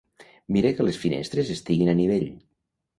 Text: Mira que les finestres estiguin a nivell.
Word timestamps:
Mira 0.55 0.71
que 0.79 0.87
les 0.89 0.99
finestres 1.03 1.55
estiguin 1.59 1.95
a 1.95 1.99
nivell. 2.05 2.29